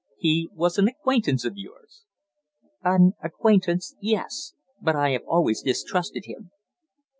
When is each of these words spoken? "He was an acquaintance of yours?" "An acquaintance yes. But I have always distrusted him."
"He 0.17 0.49
was 0.55 0.79
an 0.79 0.87
acquaintance 0.87 1.45
of 1.45 1.57
yours?" 1.57 2.05
"An 2.81 3.13
acquaintance 3.23 3.93
yes. 4.01 4.55
But 4.81 4.95
I 4.95 5.11
have 5.11 5.21
always 5.27 5.61
distrusted 5.61 6.23
him." 6.25 6.49